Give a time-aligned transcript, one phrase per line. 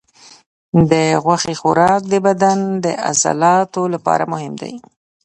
[0.91, 0.91] د
[1.23, 4.73] غوښې خوراک د بدن د عضلاتو لپاره مهم دی.